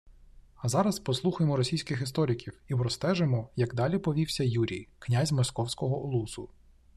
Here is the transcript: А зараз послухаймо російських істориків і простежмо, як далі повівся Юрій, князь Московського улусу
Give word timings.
А 0.55 0.69
зараз 0.69 0.99
послухаймо 0.99 1.57
російських 1.57 2.01
істориків 2.01 2.53
і 2.67 2.75
простежмо, 2.75 3.49
як 3.55 3.75
далі 3.75 3.97
повівся 3.97 4.43
Юрій, 4.43 4.87
князь 4.99 5.31
Московського 5.31 5.99
улусу 6.01 6.49